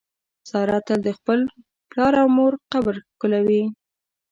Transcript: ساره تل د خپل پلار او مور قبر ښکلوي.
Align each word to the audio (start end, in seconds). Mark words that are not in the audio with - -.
ساره 0.49 0.79
تل 0.87 0.99
د 1.07 1.09
خپل 1.17 1.39
پلار 1.89 2.13
او 2.21 2.27
مور 2.37 2.53
قبر 2.71 2.95
ښکلوي. 3.09 3.63